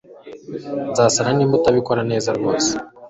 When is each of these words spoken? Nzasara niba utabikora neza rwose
Nzasara 0.91 1.29
niba 1.37 1.53
utabikora 1.59 2.01
neza 2.11 2.29
rwose 2.37 2.71